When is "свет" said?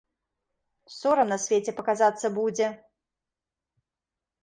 1.45-1.71